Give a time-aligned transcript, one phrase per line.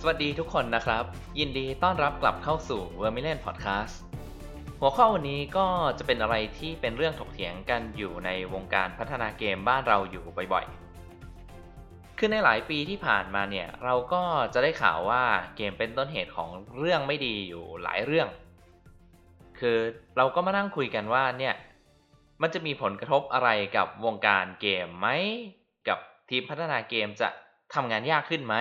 [0.00, 1.04] สวัสดีทุกคนนะครับ
[1.38, 3.94] ยินดีต้อนรับกลับเข้าสู่ v e r m i l i o n Podcast
[4.80, 5.66] หัวข้อวันนี้ก็
[5.98, 14.22] จะเป็นอะไรที่เป็นเรื่องถกเถียงกันอยู่ในวงการพัฒนาเกมบ้านเราอยู่บ่อยๆ คือในหลายปีที่ผ่านมาเนี่ยเราก็
[14.54, 15.22] จะได้ข่าวว่า
[15.56, 18.28] เกมเป็นต้นเหตุของเรื่องไม่ดีอยู่หลายเรื่อง
[19.58, 19.78] คือ
[20.16, 21.54] เราก็มานั่งคุยกันว่าเนี่ย
[22.42, 25.08] มันจะมีผลกระทบอะไรกับวงการเกมไหม
[25.88, 25.98] กับ
[26.30, 27.28] ทีมพัฒนาเกมจะ
[27.74, 28.56] ทำงานยากขึ้นไหม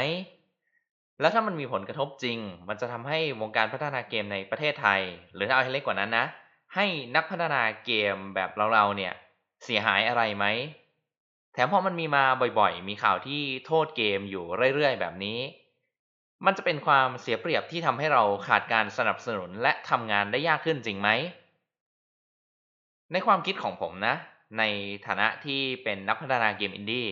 [1.19, 2.37] แล้วถ้ามันมีผลกระทบจริง
[2.67, 5.01] มันจะทำให้วงการพัฒนาเกมในประเทศไทย
[5.33, 6.25] หรือถ้าเอาให้เล็กกว่านั้นนะ
[6.75, 9.13] ให้นักพัฒนาเกมแบบเราๆเนี่ย
[9.63, 10.45] เสียหายอะไรไหม
[11.53, 12.25] แถมพอมันมีมา
[12.59, 15.39] บ่อยๆ มีข่าวที่โทษเกมอยู่เรื่อยๆ แบบนี้
[16.45, 21.09] มันจะเป็นความเสียเปรียบที่ทำให้เราขาดการสนับสนุนและทำงานได้ยากขึ้นจริงไหม
[23.11, 24.15] ในความคิดของผมนะ
[24.57, 24.63] ใน
[25.07, 27.07] ฐานะที่เป็นนักพัฒนาเกมอินดี้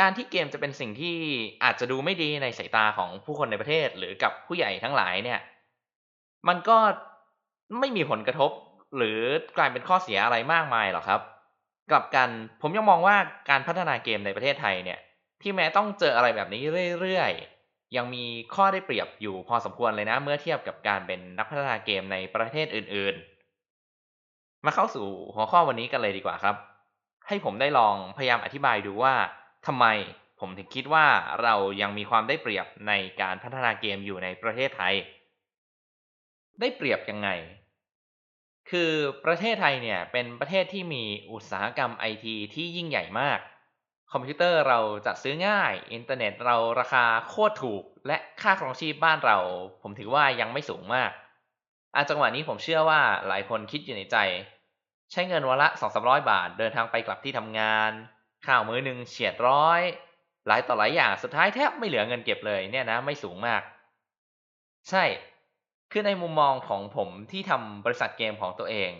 [0.00, 1.16] การที่เกมจะเป็นสิ่งที่
[1.64, 5.40] อาจจะดูไม่ดีในสายตาของผู้คนในประเทศหรือกับผู้ใหญ่ทั้งหลายเนี่ย
[6.48, 6.78] มันก็
[7.78, 8.50] ไม่มีผลกระทบ
[8.96, 9.18] หรือ
[9.56, 11.20] กลายเป็นข้อเสียอะไรมากมายหรอกครับ
[11.90, 12.28] กลับกัน
[12.62, 13.16] ผมยังมองว่า
[13.50, 14.98] การพัฒนาเกมในประเทศไทยเนี่ย
[15.42, 16.62] ที่แม้ต้องเจออะไรแบบนี้
[17.00, 26.56] เรื่อยๆ ยังมีข้อได้เปรียบอยู่พอสมควรเลยนะ เมื่อเทียบกับการเป็นนักพัฒนาเกมในประเทศอื่นๆ มาเข้าสู่หัวข้อวันนี้กันเลยดีกว่าครับ
[27.28, 29.14] ให้ผมได้ลองพยายามอธิบายดูว่า
[29.68, 29.86] ทำไม
[30.40, 31.06] ผมถึงคิดว่า
[31.42, 34.94] เรายังมีความได้เปรียบในการพัฒนาเกมอยู่ในประเทศไทย
[36.60, 37.28] ได้เปรียบยังไง
[38.70, 38.92] คือ
[39.24, 43.38] ประเทศไทยเนี่ยเป็นประเทศที่มีอุตสาหกรรมไอทีที่ยิ่งใหญ่มาก
[44.12, 49.38] คอมพิวเตอร์เราจัดซื้อง่าย อินเทอร์เน็ตเราราคาโคตรถูก และค่าครองชีพบ้านเรา
[49.82, 51.10] ผมถือว่ายังไม่สูงมาก
[51.94, 54.16] อาจังหวะนี้ผมเชื่อว่าหลายคนคิดอยู่ในใจ
[55.12, 57.92] ใช้เงินวันละสองสามร้อยบาทเดินทางไปกลับที่ทำงาน
[58.46, 59.82] ข้าวมื้อหนึ่งเฉียดร้อย
[60.46, 63.62] หลายต่อหลายอย่างสุดท้ายแทบไม่เหลือเงินเก็บเลยเนี่ยนะไม่สูงมาก
[64.90, 65.04] ใช่
[65.92, 68.90] คือในมุมมองของผมที่ทำบริษัทเกมของตัวเอง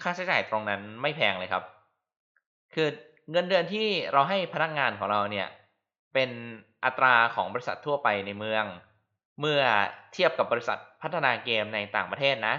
[0.00, 1.64] ค่าใช้จ่ายตรงนั้นไม่แพงเลยครับ
[2.74, 2.88] คือ
[3.30, 5.48] เงินเดือนที่เราให้พนักงานของเราเนี่ย
[6.14, 6.30] เป็น
[6.84, 8.64] อัตราของบริษัททั่วไปในเมือง
[9.40, 9.60] เมื่อ
[10.12, 12.54] เทียบกับบริษัทพัฒนาเกมในต่างประเทศนะ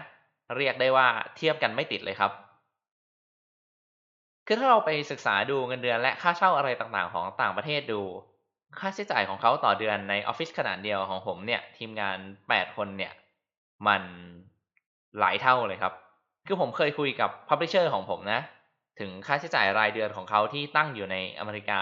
[0.57, 2.31] เรียกได้ว่าเทียบกันไม่ติดเลยครับ
[4.45, 8.01] คือถ้าเราไปศึกษาดูเงินเดือนและค่าเช่าอะไรต่างๆ ของต่างประเทศดู
[8.79, 12.17] ค่าใช้จ่ายของเขาต่อเดือนในออฟฟิศขนาดเดียวของผมเนี่ย ทีมงาน
[12.49, 13.13] 8คนเนี่ย
[13.87, 14.01] มัน
[15.19, 15.93] หลายเท่าเลยครับ
[16.47, 18.41] คือผมเคยคุยกับ publisher ของผมนะ
[18.99, 21.81] ถึงค่าใช้จ่ายรายเดือนของเขาที่ตั้งอยู่ในอเมริกา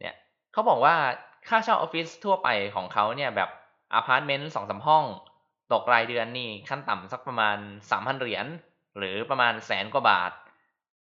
[0.00, 0.14] เนี่ย
[0.52, 0.94] เขาบอกว่า
[1.48, 3.50] ค่าเช่าออฟฟิศทั่วไปของเขาเนี่ยแบบ
[3.94, 5.04] อพาร์ตเมนต์สองสามห้อง
[5.72, 7.56] ตกรายเดือนนี่ขั้นต่ำสักประมาณ
[7.90, 8.46] สามพันเหรียญ
[8.98, 10.32] หรือประมาณแสนกว่าบาท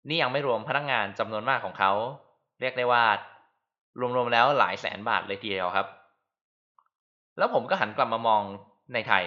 [0.10, 1.92] นี่ยังไม่รวมพนักงานจำนวนมากของเขา
[2.60, 3.06] เรียกได้ว่า
[4.16, 5.88] รวมๆแล้วหลายแสนบาทเลยทีเดียวครับ
[7.38, 8.44] แล้วผมก็หันกลับมามอง
[8.94, 9.26] ในไทย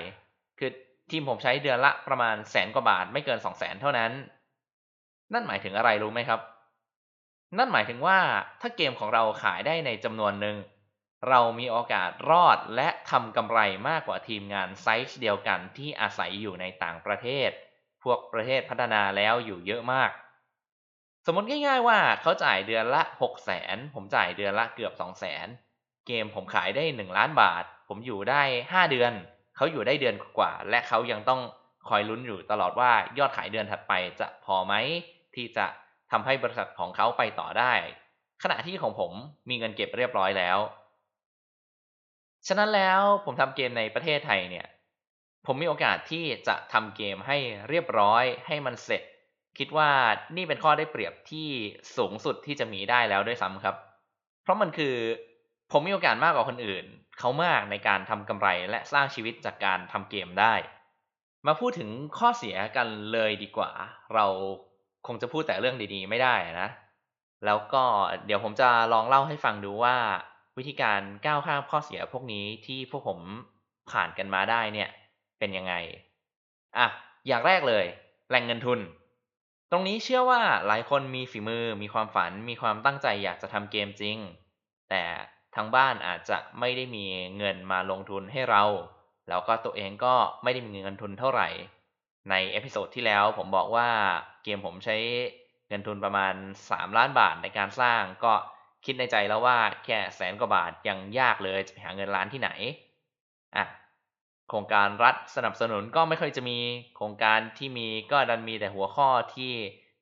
[0.58, 0.70] คือ
[1.10, 4.12] ทีมผมใช้เดือนละประมาณแสนกว่าบาทไม่เกินสองแสนเท่านั้น
[5.32, 6.40] นั่นหมายถึงอะไรรู้ไหมครับ
[7.58, 8.18] นั่นหมายถึงว่า
[8.60, 10.56] ถ้าเกมของเราขายได้ในจำนวนหนึ่ง
[11.28, 17.50] เรามีโอกาสรอดและทำกำไรมากกว่าทีมงานไซส์เดียวกันที่อาศัยอยู่ในต่างประเทศ
[18.02, 20.10] พวกประเทศพัฒนาแล้วอยู่เยอะมาก
[21.30, 25.46] สมมติง่ายๆว่าเขาจ่ายเดือนละ6 0แสนผมจ่ายเดือนละเกือบ2 0 0แสน
[26.06, 29.12] เกมผมขายได้1ล้านบาท ผมอยู่ได้5เดือน
[29.56, 31.40] เขาอยู่ได้เดือนกว่า และเขายังต้อง
[31.88, 34.74] คอยลุ้นอยู่ตลอดว่ายอดขายเดือนถัดไปจะพอไหม
[35.34, 35.66] ที่จะ
[36.10, 37.72] ทำให้บริษัทของเขาไปต่อได้
[38.42, 39.12] ขณะที่ของผม
[39.48, 40.58] มีเงินเก็บเรียบร้อยแล้ว
[42.46, 44.66] ฉะนั้นแล้วผมทำเกมในประเทศไทยเนี่ย
[45.46, 49.02] ผมมีโอกาสที่จะทำเกมให้เรียบร้อยให้มันเสร็จ
[49.58, 49.90] คิดว่า
[50.36, 51.48] นี่เป็นข้อได้เปรียบที่
[51.96, 53.76] สูงสุดที่จะมีได้แล้วด้วยซ้ำครับ
[54.42, 54.94] เพราะมันคือ
[55.72, 56.84] ผมมีโอกาสมากกว่าคนอื่น
[57.18, 60.54] เขามากในการทำกำไรและสร้างชีวิตจากการทำเกมได้
[61.46, 63.70] มาพูดถึงข้อเสียกันเลยดีกว่า
[64.14, 64.26] เรา
[65.06, 66.68] คงจะพูดแต่เรื่องดีๆ ไม่ได้นะ
[67.46, 67.84] แล้วก็
[68.26, 69.96] เดี๋ยวผมจะลองเล่าให้ฟังดูว่า
[70.58, 73.20] วิธีการก้าวข้ามข้อเสียพวกนี้ที่พวกผม
[73.90, 74.88] ผ่านกันมาได้เนี่ย
[75.38, 75.74] เป็นยังไง
[76.78, 76.86] อะ
[77.28, 77.84] อย่างแรกเลย
[78.28, 78.80] แหล่งเงินทุน
[79.70, 84.18] ตรงนี้เชื่อว่าหลายคนมีฝีมือ มีความฝัน มีความตั้งใจอยากจะทำเกมจริง
[84.90, 85.02] แต่
[85.54, 87.04] ทางบ้านอาจจะไม่ได้มี
[87.38, 88.64] เงินมาลงทุนให้เรา
[89.28, 91.48] แล้วก็ตัวเองก็ไม่ได้มีเงินทุนเท่าไหร่
[92.30, 93.88] ใน episode ที่แล้วผมบอกว่า
[94.44, 94.96] เกมผมใช้
[95.68, 96.34] เงินทุนประมาณ
[96.70, 98.32] 3 ล้านบาทในการสร้าง ก็
[98.84, 102.50] คิดในใจแล้วว่าแค่แสนกว่าบาทยังยากเลยจะไปหาเงินล้านที่ไหน
[103.56, 103.64] อะ
[104.48, 106.58] โครงการรัฐสนับสนุนก็ไม่ค่อยจะมี
[106.96, 109.52] โครงการที่มีก็ดันมีแต่หัวข้อที่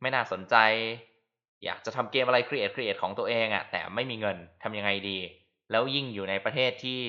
[0.01, 0.57] ไม่น่าสนใจ
[1.65, 5.19] อยากจะทำเกมอะไรครีเอทครีเอทของตัวเองอะ่ะแต่ไม่มีเงินทำยังไงดี
[5.71, 7.01] แล้วยิ่งอยู่ในประเทศที่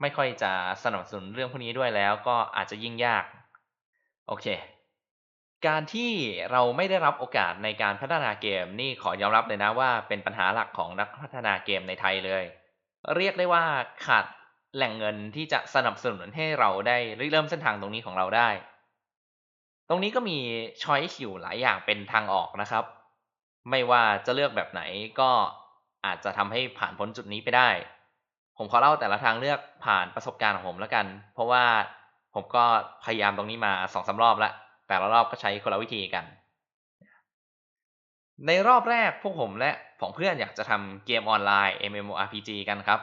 [0.00, 0.52] ไม่ค่อยจะ
[0.84, 3.24] สนับสนุนเรื่องพวกนี้ด้วยแล้วก็อาจจะยิ่งยาก
[4.28, 4.46] โอเค
[5.66, 6.12] การที่
[6.50, 12.44] เราไม่ได้รับโอกาสในการพัฒนาเกมนี่ขอยอมรับเลยนะว่าเป็นปัญหาหลักของนักพัฒนาเกมในไทยเลย
[13.16, 13.64] เรียกได้ว่า
[14.06, 14.24] ขาด
[14.76, 16.98] แหล่งเงินที่จะสนับสนุนให้เราได้
[17.32, 18.48] เริ่มเส้นทางตรงนี้ของเราได้
[19.88, 20.38] ตรงนี้ก็มี
[20.82, 22.84] ช้อยส์อยู่หลายอย่างเป็นทางออกนะครับ
[23.70, 24.82] ไม่ว่าจะเลือกแบบไหน
[25.20, 25.30] ก็
[26.06, 27.68] อาจจะทำให้ผ่านพ้นจุดนี้ไปได้
[28.58, 31.64] ผมขอเล่าแต่ละทางเลือกผ่านประสบการณ์ของผมแล้วกัน เพราะว่า
[32.34, 32.64] ผมก็
[33.04, 34.52] พยายามตรงนี้มาสองสารอบแล้ว
[34.88, 36.24] แต่ละรอบก็ใช้คนละวิธีกัน
[38.46, 43.00] ในรอบแรกพวกผมและผองเพื่อนอยากจะทำเกมออนไลน์ MMORPG กันครับ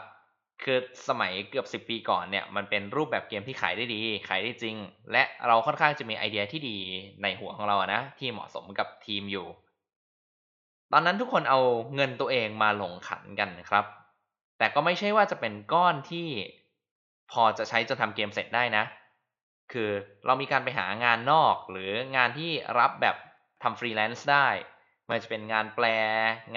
[0.63, 0.77] คือ
[1.07, 4.75] สมัยเกือบ 10 ปีก่อนเนี่ยมันเป็นรูปแบบเกมที่ขายได้ดี ขายได้จริง
[5.11, 6.77] และเราค่อนข้างจะมีไอเดียที่ดี
[7.21, 9.47] ในหัวของเรานะที่เหมาะสมกับทีมอยู่
[10.91, 11.59] ตอนนั้นทุกคนเอา
[11.95, 13.85] เงินตัวเองมาลงขันกันครับ
[14.57, 16.27] แต่ก็ไม่ใช่ว่าจะเป็นก้อนที่
[17.31, 18.83] พอจะใช้จนทำเกมเสร็จได้นะ
[19.71, 19.89] คือ
[20.25, 23.15] เรามีการไปหางานนอกหรืองานที่รับแบบ
[23.63, 24.47] ทำฟรีแลนซ์ได้
[25.09, 25.85] มันจะเป็นงานแปล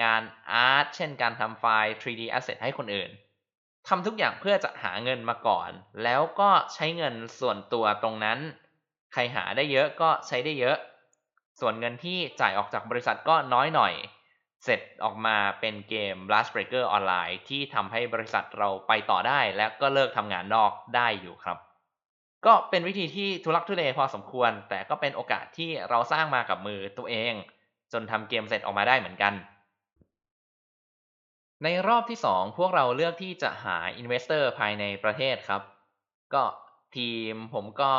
[0.03, 3.09] งาน art เช่นการทำไฟล์ 3D asset ให้คนอื่น
[3.87, 5.69] ทำทุกอย่างเพื่อจะหาเงินมาก่อน
[6.03, 8.39] แล้วก็ใช้เงินส่วนตัวตรงนั้น
[9.13, 10.77] ใครหาได้เยอะก็ใช้ได้เยอะ
[11.59, 13.93] ส่วนเงินที่จ่ายออกจากบริษัทก็น้อยหน่อย
[14.63, 21.57] เสร็จออกมาเป็นเกม Blast Breaker ออนไลน์ที่ทำให้บริษัทเราไปต่อได้ และก็เลิกทำงานนอกได้อยู่ครับ
[22.45, 27.33] ก็เป็นวิธีที่ทุลักทุเลพอสมควร แต่ก็เป็นโอกาสที่เราสร้างมากับมือตัวเอง
[27.93, 29.33] จนทำเกมเสร็จออกมาได้เหมือนกัน
[31.63, 35.61] ในรอบที่ 2 พวกเราเลือกที่จะหาอินเวสเตอร์ภายในประเทศครับ
[36.33, 36.43] ก็
[36.95, 37.91] ทีมผมก็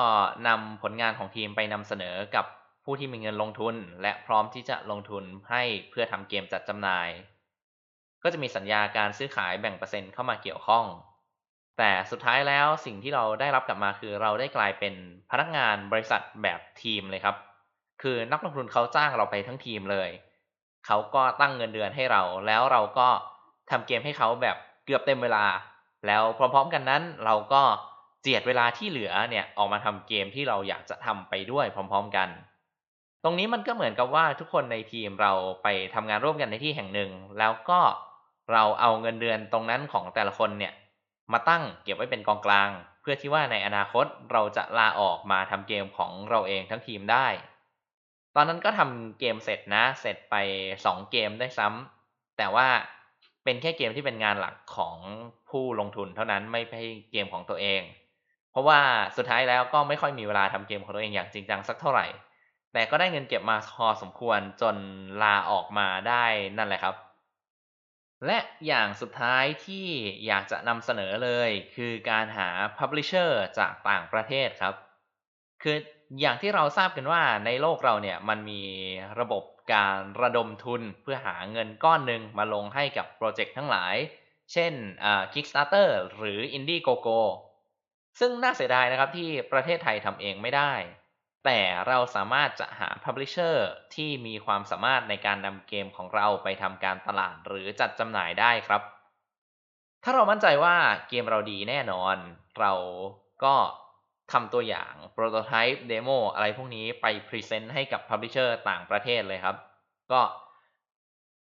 [0.46, 2.46] นำผลงานของทีมไปนำเสนอกับ
[2.84, 7.08] ผู้ที่มีเงินลงทุน และพร้อมที่จะลงทุนให้เพื่อทำเกมจัดจำหน่าย
[8.22, 10.84] ก็จะมีสัญญาการซื้อขายแบ่งเปอร์เซ็นต์เข้ามาเกี่ยวข้อง
[11.78, 14.94] แต่สุดท้ายแล้วสิ่งที่เราได้รับกลับมาคือเราได้กลายเป็น
[15.30, 17.36] พนักงานบริษัทแบบทีมเลยครับ
[18.02, 20.10] คือนักลงทุนเขาจ้างเราไปทั้งทีมเลย
[20.86, 23.08] เขาก็ตั้งเงินเดือนให้เรา แล้วเราก็
[23.70, 25.44] ทำเกมให้เขาแบบเกือบเต็มเวลา
[26.06, 27.62] แล้วพร้อมๆกันนั้นเราก็
[28.22, 32.28] เจียดเวลาที่เหลือเนี่ยออกมาทำเกมที่เราอยากจะทำไปด้วยพร้อม ๆกัน
[33.24, 35.32] ตรงนี้มันก็เหมือนกับว่าทุกคนในทีมเรา
[35.62, 37.80] ไปทำงานร่วมกันในที่แห่งหนึ่ง แล้วก็
[38.52, 40.72] เราเอาเงินเดือนตรงนั้นของแต่ละคนเนี่ย
[41.32, 42.70] มาตั้งเก็บไว้เป็นกองกลาง
[43.00, 47.26] เพื่อที่ว่าในอนาคตเราจะลาออกมาทำเกมของเราเองทั้งทีมได้
[48.34, 50.34] ตอนนั้นก็ทำเกมเสร็จนะ เสร็จไป
[50.84, 52.68] สองเกมได้ซ้ำแต่ว่า
[53.46, 54.96] เป็นแค่เกมที่เป็นงานหลักของ
[55.50, 56.80] ผู้ลงทุนเท่านั้นไม่ใช่
[57.12, 57.82] เกมของตัวเอง
[58.50, 58.80] เพราะว่า
[59.16, 62.06] สุดท้ายแล้วก็ไม่ค่อยมีเวลาทำเกมของตัวเองอย่างจริงจังสักเท่าไหร่
[62.72, 64.76] แต่ก็ได้เงินเก็บมาพอสมควรจน
[65.22, 66.24] ลาออกมาได้
[66.58, 66.94] นั่นแหละครับ
[68.26, 69.86] และอย่างสุดท้ายที่
[70.26, 74.74] อยากจะนำเสนอเลย คือการหา Publisher จากต่างประเทศครับ
[75.62, 75.76] คือ
[76.20, 78.62] อย่างที่เราทราบกันว่าในโลกเราเนี่ยมันมี
[79.20, 79.44] ระบบ
[79.74, 83.94] การระดมทุนเพื่อหาเงินก้อนหนึ่งมาลงให้กับโปรเจกต์ทั้งหลาย
[84.52, 84.72] เช่น
[85.32, 87.20] Kickstarter หรือ Indiegogo
[88.20, 90.72] ซึ่งน่าเสียดายนะครับที่ประเทศไทยทำเองไม่ได้
[91.44, 93.56] แต่เราสามารถจะหา Publisher
[93.94, 98.82] ที่มีความสามารถในการนำเกมของเราไปทำการตลาดหรือจัดจำหน่ายได้ครับ
[100.04, 100.76] ถ้าเรามั่นใจว่า
[101.08, 102.16] เกมเราดีแน่นอน
[102.60, 102.72] เรา
[103.44, 103.54] ก็
[104.32, 109.56] ทำตัวอย่าง prototype demo อะไรพวกนี้ไป present ให้กับ publisher ต่างประเทศเลยครับ
[110.12, 110.20] ก็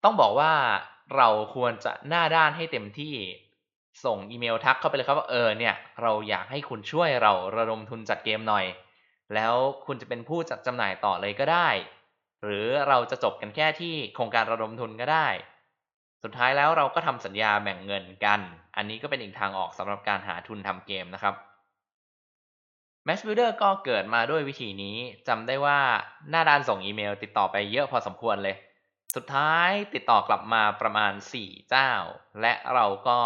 [0.04, 0.52] ต้องบอกว่า
[1.16, 3.14] เราควรจะหน้าด้านให้เต็มที่
[4.04, 8.66] ส่งอีเมลทักเข้าไปเลยครับว่าเออเนี่ย เราอยากให้คุณช่วยเราระดมทุนจัดเกมหน่อย
[9.34, 9.54] แล้ว
[9.86, 11.68] คุณจะเป็นผู้จัดจำหน่ายต่อเลยก็ได้
[12.44, 15.28] หรือเราจะจบกันแค่ที่โครงการระดมทุนก็ได้
[16.22, 18.40] สุดท้ายแล้วเราก็ทำสัญญาแบ่งเงินกัน
[18.76, 21.34] อันนี้ก็เป็นอีกทางออกสำหรับการหาทุนทำเกมนะครับ
[23.08, 24.96] Match Builder ก็เกิดมาด้วยวิธีนี้
[25.28, 25.78] จำได้ว่า
[26.30, 28.56] หน้าด้านส่งอีเมลติดต่อไปเยอะพอสมควรเลย
[29.16, 31.90] สุดท้ายติดต่อกลับมาประมาณ 4 เจ้า
[32.40, 33.18] และเราก็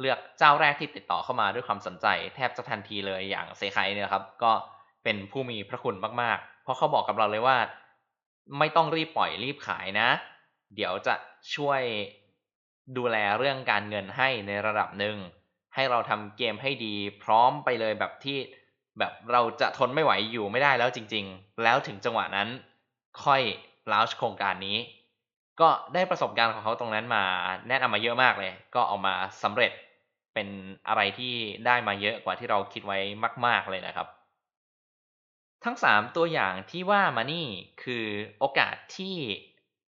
[0.00, 4.52] เลือกเจ้าแรกที่ติดต่อเข้ามาด้วยความสนใจ แทบจะทันทีเลยอย่างเซคายเนี่ยครับ ก็
[5.04, 7.58] เป็นผู้มีพระคุณมากๆ เพราะเขาบอกกับเราเลยว่า
[8.58, 10.08] ไม่ต้องรีบปล่อยรีบขายนะ
[10.74, 11.14] เดี๋ยวจะ
[11.54, 11.82] ช่วย
[12.96, 15.16] ดูแลเรื่องการเงินให้ในระดับหนึ่ง
[15.74, 18.38] ให้เราทำเกมให้ดีพร้อมไปเลยแบบที่
[18.98, 22.48] แบบเราจะทนไม่ไหวอยู่ไม่ได้แล้วจริง ๆ แล้วถึงจังหวะนั้น
[23.24, 23.42] ค่อย
[23.92, 24.78] ลาวชโครงการนี้
[25.60, 27.24] ก็ได้ประสบการณ์ของเขาตรงนั้นมา
[27.68, 29.72] แนะนำมาเยอะมากเลย ก็เอามาสำเร็จ
[30.34, 30.48] เป็น
[30.88, 31.34] อะไรที่
[31.66, 32.98] ได้มาเยอะกว่าที่เราคิดไว้
[33.46, 34.06] มาก ๆเลยนะครับ
[35.64, 37.46] ทั้ง 3 ตัวอย่างที่ว่ามานี่
[37.82, 38.04] คือ
[38.38, 39.16] โอกาสที่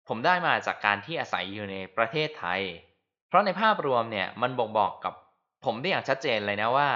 [0.09, 2.63] ผมได้มาจากการที่อาศัยอยู่ในประเทศไทย
[3.29, 5.15] เพราะในภาพรวมเนี่ยมันบ่งบอกกับ
[5.65, 6.89] ผมได้อย่างชัดเจนเลยนะว่า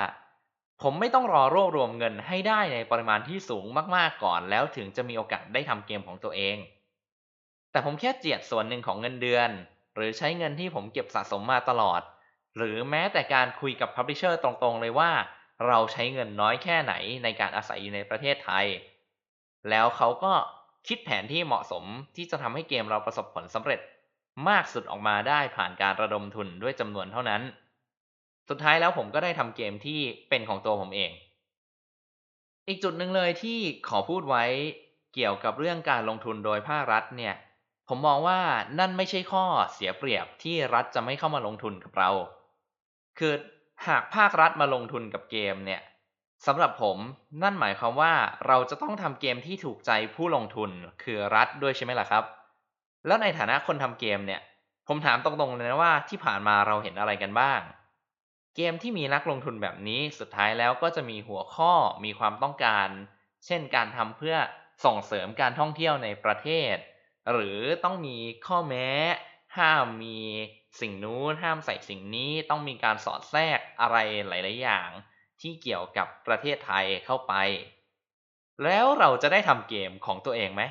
[0.82, 3.64] ผมไม่ต้องรอรวบรวมเงินให้ได้ในปริมาณที่สูง
[3.96, 6.56] มากๆก่อนแล้วถึงจะมีโอกาสได้ทำเกมของตัวเอง
[7.70, 9.50] แต่ผมแค่เจียดส่วนหนึ่งของเงินเดือน
[9.94, 12.00] หรือใช้เงินที่ผมเก็บสะสมมาตลอด
[12.56, 15.10] หรือแม้แต่การคุยกับพับลิเชอร์ตรงๆเลยว่า
[15.66, 16.94] เราใช้เงินน้อยแค่ไหน
[17.24, 18.66] ในการอาศัยอยู่ในประเทศไทย
[19.70, 20.32] แล้วเขาก็
[20.88, 21.84] คิดแผนที่เหมาะสม
[22.16, 23.80] ที่จะทำให้เกมเราประสบผลสำเร็จ
[24.48, 27.42] มากสุดออกมาได้ผ่านการระดมทุนด้วยจำนวนเท่านั้น
[28.50, 31.10] สุดท้ายแล้วผมก็ได้ทำเกมที่เป็นของตัวผมเอง
[32.68, 34.44] อีกจุดหนึ่งเลยที่ขอพูดไว้
[35.14, 37.34] เกี่ยวกับเรื่องการลงทุนโดยภาครัฐเนี่ย
[37.88, 38.40] ผมมองว่า
[38.78, 42.10] นั่นไม่ใช่ข้อเสียเปรียบที่รัฐจะไม่เข้ามาลงทุนกับเรา
[43.18, 43.32] คือ
[43.86, 45.80] หากภาครัฐมาลงทุนกับเกมเนี่ย
[46.46, 46.98] สำหรับผม
[47.42, 48.14] นั่นหมายความว่า
[48.46, 50.70] เราจะต้องทำเกมที่ถูกใจผู้ลงทุน
[51.02, 52.24] คือรัฐด้วยใช่ไหมล่ะครับ
[53.06, 54.40] แล้วในฐานะคนทำเกมเนี่ย
[54.88, 57.60] ผมถามตรงๆเลยนะว่าที่ผ่านมาเราเห็นอะไรกันบ้าง
[58.62, 61.72] เกมที่มีนักลงทุนแบบนี้สุดท้ายแล้วก็จะมีหัวข้อ
[62.04, 62.88] มีความต้องการ
[63.46, 64.36] เช่นการทำเพื่อ
[64.84, 66.76] ส่งเสริมการท่องเที่ยวในประเทศ
[67.32, 68.88] หรือต้องมีข้อแม้
[69.58, 70.18] ห้ามมี
[70.80, 73.96] สิ่งนู้นห้ามใส่สิ่งนี้ต้องมีการสอดแทรกอะไร
[74.28, 74.88] หลาย ๆ อย่าง
[75.40, 77.34] ที่เกี่ยวกับประเทศไทยเข้าไป
[78.64, 80.62] แล้วเราจะได้ทำเกมของตัวเองไหม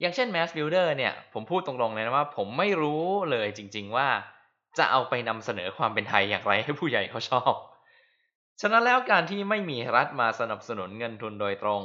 [0.00, 4.08] อย่างเช่น Mass Builder เนี่ยผมพูดตรงๆเลยนะว่า ผมไม่รู้เลยจริง ๆ ว่า
[4.78, 7.54] จะเอาไปนำเสนอความเป็นไทยอย่างไรให้ผู้ใหญ่เขาชอบ
[8.60, 11.82] ฉะนั้นแล้วการที่ไม่มีรัฐมาสนับสนุนเงินทุนโดยตรง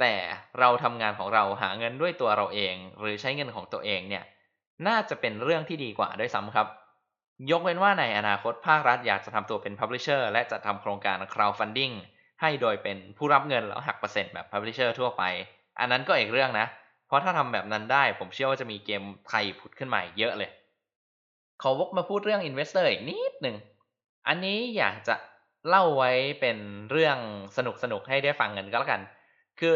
[0.00, 0.14] แต่
[0.58, 4.24] เราทำงานของเราหาเงินด้วยตัวเราเอง หรือใช้เงินของตัวเองเนี่ย
[4.88, 6.66] น่าจะเป็นเรื่องที่ดีกว่าด้วยซ้ำครับ
[7.50, 11.94] ยกเว้นว่าในอนาคตภาครัฐอยากจะทำตัวเป็น Publisher และจะทำโครงการ crowdfunding
[12.40, 15.22] ให้โดยเป็นผู้รับเงินแล้วหักเปอร์เซ็นต์แบบ Publisher ทั่วไป
[15.80, 16.66] อันนั้นก็อีกเรื่องนะ
[17.06, 20.50] เพราะถ้าทำแบบนั้นได้ผมเชื่อว่าจะมีเกมไทยผุดขึ้นมาเยอะเลย
[21.62, 23.56] ขอวกมาพูดเรื่อง Investor อีกนิดหนึ่ง
[24.28, 25.14] อันนี้อยากจะ
[25.68, 26.10] เล่าไว้
[26.40, 26.58] เป็น
[26.90, 27.18] เรื่อง
[27.56, 29.00] สนุกสนุกให้ได้ฟังกันก็แล้วกัน
[29.60, 29.74] คือ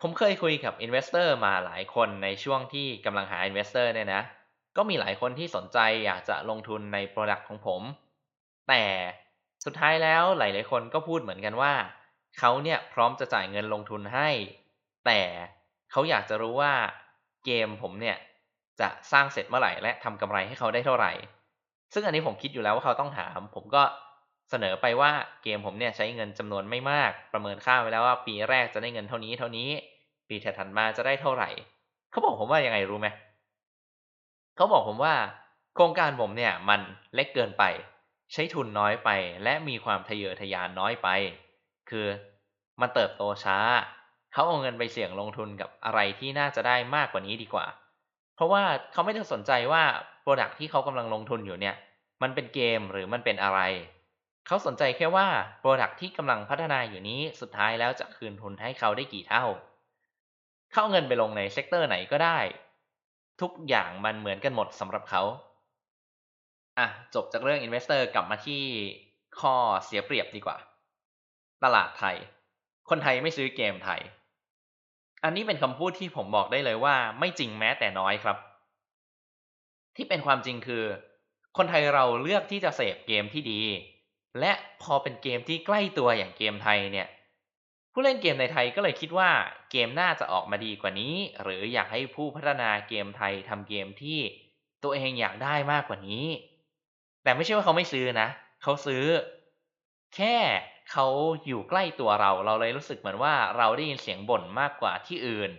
[0.00, 4.22] ผมเคยคุยกับ Investor มาหลายคนในช่วงที่กำลังหา Investor เนี่ยนะ
[4.76, 7.82] ก็มีหลายคนที่สนใจอยากจะลงทุนในโปรดักต์ของผม
[8.68, 8.82] แต่
[9.64, 11.72] สุดท้ายแล้วหลาย ๆ คนก็พูดเหมือนกันว่า
[12.38, 14.28] เขาเนี่ยพร้อมจะจ่ายเงินลงทุนให้
[15.06, 15.20] แต่
[15.90, 16.72] เขาอยากจะรู้ว่า
[17.44, 18.16] เกมผมเนี่ย
[18.80, 21.12] จะสร้างเสร็จเมื่อไหร่ และทำกำไรให้เขาได้เท่าไหร่
[21.92, 23.82] ซึ่งอันนี้ผมคิดอยู่แล้วว่าเขาต้องถาม ผมก็
[24.50, 25.10] เสนอไปว่า
[25.42, 29.68] เกมผมเนี่ยใช้เงินจำนวนไม่มาก ประเมินค่าไว้แล้วว่าปีแรกจะได้เงินเท่านี้เท่านี้
[30.28, 31.48] ปีถัดมาจะได้เท่าไหร่
[32.10, 33.08] เขาบอกผมว่ายังไงรู้ไหม
[34.56, 35.14] เขาบอกผมว่า
[35.74, 36.80] โครงการผมเนี่ยมัน
[37.14, 37.64] เล็กเกินไป
[38.32, 39.10] ใช้ทุนน้อยไป
[39.44, 41.08] และมีความทะเยอทะยานน้อยไป
[41.90, 42.06] คือ
[42.80, 43.58] มันเติบโตช้า
[44.32, 47.66] เขาเอาเงินไปเสี่ยงลงทุนกับอะไรที่น่าจะได้มากกว่านี้ดีกว่า
[48.42, 49.82] เพราะว่าเขาไม่ได้สนใจว่า
[50.22, 51.76] product ที่เขากำลังลงทุนอยู่เนี่ย
[52.22, 53.60] มันเป็นเกมหรือมันเป็นอะไร
[54.46, 55.26] เขาสนใจแค่ว่า
[55.60, 59.44] product ที่กำลังพัฒนาอยู่นี้สุดท้ายแล้วจะคืนทุนให้เขาได้กี่เท่า
[60.72, 62.38] เขาเอาเงินไปลงใน sector ไหนก็ได้
[63.40, 65.22] ทุกอย่างมันเหมือนกันหมดสำหรับเขา
[66.78, 68.62] อะจบจากเรื่อง Investor กลับมาที่
[69.40, 70.56] ข้อเสียเปรียบดีกว่า
[71.64, 72.16] ตลาดไทย
[72.90, 74.00] คนไทยไม่ซื้อเกมไทย
[75.24, 78.36] อันนี้เป็นคำพูดที่ผมบอกได้เลยว่า ไม่จริงแม้แต่น้อยครับ
[79.96, 80.84] ที่เป็นความจริงคือ
[81.56, 83.60] คนไทยเราเลือกที่จะเสพเกมที่ดี
[84.40, 84.52] และ
[84.82, 87.08] พอเป็นเกมที่ใกล้ตัวอย่างเกมไทยเนี่ย
[87.92, 89.30] ผู้เล่นเกมในไทยก็เลยคิดว่า
[89.70, 94.18] เกมน่าจะออกมาดีกว่านี้ หรืออยากให้ผู้พัฒนาเกมไทยทำเกมที่
[94.82, 96.26] ตัวเองอยากได้มากกว่านี้
[97.22, 98.28] แต่ไม่ใช่ว่าเขาไม่ซื้อนะ
[98.62, 99.04] เขาซื้อ
[100.16, 100.36] แค่
[100.90, 101.06] เขา
[101.46, 105.50] อยู่ใกล้ตัวเรา เราเลยรู้สึกเหมือนว่าเราได้ยินเสียงบ่นมากกว่าที่อื่น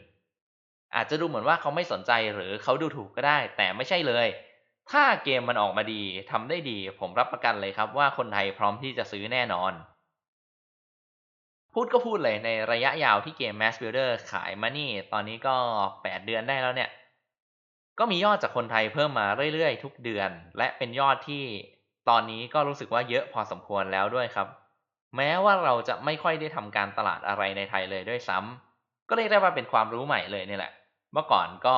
[0.95, 4.27] อาจจะดูเหมือนว่าเขาไม่สนใจหรือเขาดูถูกก็ได้ แต่ไม่ใช่เลย
[4.91, 6.01] ถ้าเกมมันออกมาดี
[6.31, 9.73] ทำได้ดี ผมรับประกันเลยครับว่าคนไทยพร้อมที่จะซื้อแน่นอน
[11.73, 15.55] พูดก็พูดเลยในระยะยาวที่เกม Mass Builder ขายมานี่ ตอนนี้ก็
[16.03, 16.89] 8 เดือนได้แล้วเนี่ย
[17.99, 21.43] ก็มียอดจากคนไทยเพิ่มมาเรื่อยๆ ทุกเดือน และเป็นยอดที่
[22.09, 24.47] ตอนนี้ก็รู้สึกว่าเยอะพอสมควรแล้วด้วยครับ
[25.17, 30.73] แม้ว่าเราจะไม่ค่อยได้ทำการตลาดอะไรในไทยเลยด้วยซ้ำก็เรียกได้ว่าเป็นความรู้ใหม่เลยนี่แหละ
[31.13, 31.77] เมื่อก่อนก็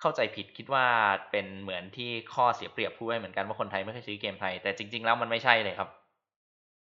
[0.00, 0.86] เข้าใจผิดคิดว่า
[1.30, 5.88] เป็นเหมือนที่ข้อเสียเปรียบพูดไว้เหมือนกันว่าคนไทยไม่เคยซื้อเกมไทย แต่จริง ๆ แล้วมันไม่ใช่เลยครับ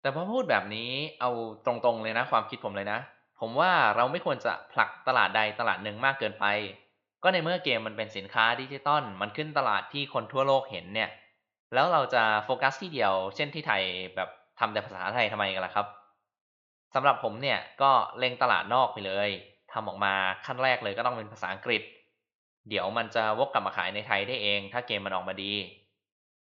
[0.02, 0.92] แต่พอพูดแบบนี้
[1.22, 1.32] เอา
[1.66, 3.00] ตรงๆเลยนะความคิดผมเลยนะ
[3.40, 6.46] ผมว่าเราไม่ควรจะผลักตลาดใดตลาดหนึ่งมากเกินไป
[7.24, 11.10] ก็ในเมื่อเกมมันเป็นสินค้าดิจิตอลมันขึ้นตลาดที่คนทั่วโลกเห็นเนี่ย
[11.74, 13.84] แล้วเราจะโฟกัสที่เดียว เช่นที่ไทย
[14.16, 14.30] แบบ
[14.60, 15.88] ทำแต่ภาษาไทยทำไมกันล่ะครับ
[16.96, 19.30] สำหรับผมเนี่ยก็เล็งตลาดนอกไปเลย
[19.74, 20.14] ทำออกมา
[20.46, 21.82] ขั้นแรกเลยก็ต้องเป็นภาษาอังกฤษ
[22.70, 25.54] เดี๋ยวมันจะวกกลับมาขายในไทยได้เอง ถ้าเกมมันออกมาดี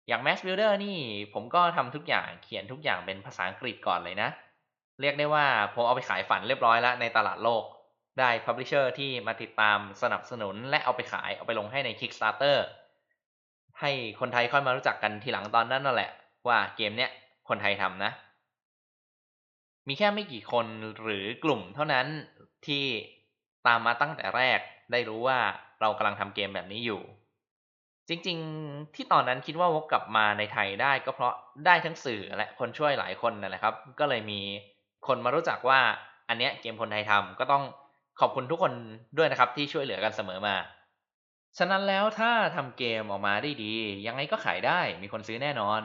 [0.07, 0.97] อย่าง Max Builder นี่
[1.33, 4.29] ผมก็ทำทุกอย่างเขียนทุกอย่างเป็นภาษาอังกฤษก่อนเลยนะ
[5.01, 7.63] เรียกได้ว่าผมเอาไปขายฝันเรียบร้อยแล้วในตลาดโลก
[8.19, 12.57] ได้ Publisher ที่มาติดตามสนับสนุนและเอาไปขายเอาไปลงให้ใน Kickstarter
[13.79, 16.11] ให้คนไทยค่อยมารู้จักกันทีหลังตอนนั้นนั่นแหละ
[16.47, 17.11] ว่าเกมเนี้ย
[17.49, 18.11] คนไทยทำนะ
[19.87, 20.65] มีแค่ไม่กี่คน
[21.01, 22.07] หรือกลุ่มเท่านั้น
[22.67, 22.85] ที่
[23.67, 24.59] ตามมาตั้งแต่แรก
[24.91, 25.39] ได้รู้ว่า
[25.81, 27.01] เรากำลังทำเกมแบบนี้อยู่
[28.09, 31.33] จริงๆ ที่ตอนนั้นคิดว่าวกกลับมาในไทยได้ก็เพราะ
[31.65, 34.41] ได้ทั้งสื่อและคนช่วยหลายคนนั่นแหละครับ ก็เลยมี
[35.07, 35.79] คนมารู้จักว่า
[36.29, 37.63] อันเนี้ยเกมคนไทยทำก็ต้อง
[38.19, 38.73] ขอบคุณทุกคน
[39.17, 40.55] ด้วยนะครับที่ช่วยเหลือกันเสมอมา
[41.57, 43.73] ฉะนั้นแล้วถ้าทำเกมออกมาได้ดี
[44.07, 45.81] ยังไงก็ขายได้มีคนซื้อแน่นอน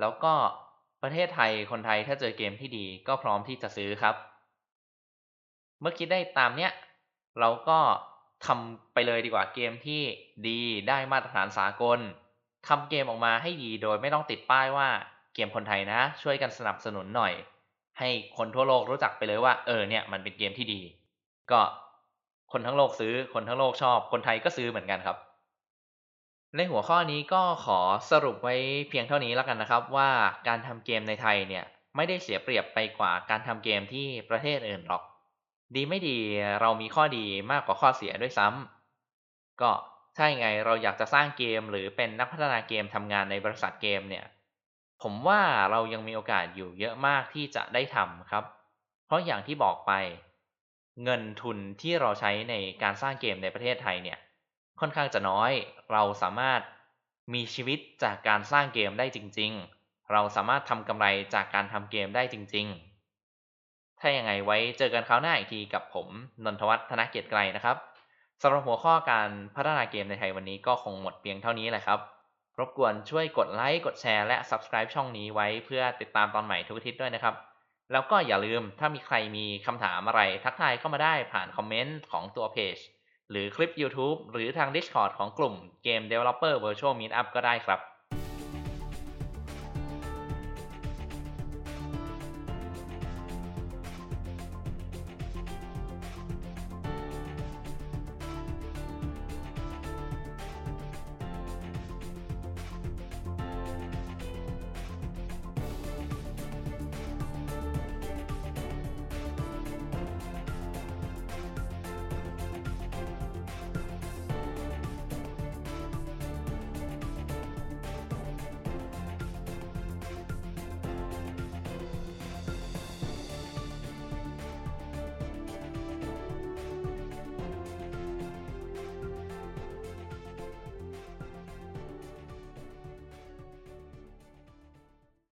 [0.00, 0.34] แล้วก็
[1.02, 4.14] ประเทศไทยคนไทยถ้าเจอเกมที่ดีก็พร้อมที่จะซื้อครับ
[5.80, 6.72] เมื่อคิดได้ตามเนี้ย
[7.40, 7.78] เราก็
[8.46, 10.02] ทำไปเลยดีกว่าเกมที่
[10.48, 11.98] ดีได้มาตรฐานสากล
[12.68, 14.88] ทำเกมออกมาให้ดีโดยไม่ต้องติดป้ายว่า
[15.34, 17.32] เกมคนไทยนะ ช่วยกันสนับสนุนหน่อย
[17.98, 20.80] ให้คนทั่วโลกรู้จักไปเลยว่า เออเนี่ยมันเป็นเกมที่ดี
[21.50, 21.60] ก็
[22.52, 25.16] คนทั้งโลกซื้อคนทั้งโลกชอบ คนไทยก็ซื้อเหมือนกันครับ
[26.56, 28.54] ในหัวข้อนี้ก็ขอสรุปไว้
[28.88, 30.10] เพียงเท่านี้แล้วกันนะครับ ว่า
[30.48, 31.64] การทำเกมในไทยเนี่ย
[31.96, 35.02] ไม่ได้เสียเปรียบไปกว่าการทำเกมที่ประเทศอื่นหรอก
[35.74, 36.18] ดีไม่ดี
[36.60, 39.72] เรามีข้อดีมากกว่าข้อเสียด้วยซ้ำก็
[40.16, 44.24] ถ้าไงเราอยากจะสร้างเกมหรือเป็นนักพัฒนาเกมทำงานในบริษัทเกมเนี่ย
[45.02, 48.44] ผมว่าเรายังมีโอกาสอยู่เยอะมากที่จะได้ทำครับ
[49.06, 49.92] เพราะอย่างที่บอกไป
[51.04, 54.18] เงินทุนที่เราใช้ในการสร้างเกมในประเทศไทยเนี่ย
[54.80, 55.52] ค่อนข้างจะน้อย
[55.92, 56.60] เราสามารถ
[57.34, 62.66] มีชีวิตจากการสร้างเกมได้จริง ๆ เราสามารถทำกำไรจากการทำเกมได้จริง
[63.34, 66.08] ๆ ถ้าอย่างไงไว้เจอกันคราวหน้าอีกทีกับผม
[66.44, 67.76] นนทวัฒน์ธนเกียรติไกรนะครับ
[68.42, 72.00] สำหรับหัวข้อการพัฒนาเกมในไทยวันนี้ก็คงหมดเพียงเท่านี้แหละครับ
[72.58, 77.34] รบกวนช่วยกดไลค์ กดแชร์ และ Subscribe ช่องนี้ไว้เพื่อติดตามตอนใหม่ทุกอาทิตย์ด้วยนะครับ
[77.92, 82.76] แล้วก็อย่าลืมถ้ามีใครมีคำถามอะไรทักทายเข้ามาได้ผ่านคอมเมนต์ของตัวเพจ
[83.30, 87.80] หรือคลิป YouTube หรือทาง Discord ของกลุ่มเกม Developer Virtual Meetup ก็ได้ครับ